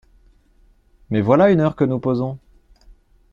Mais 1.11 1.21
voilà 1.21 1.51
une 1.51 1.59
heure 1.59 1.75
que 1.75 1.83
nous 1.83 1.99
posons! 1.99 2.39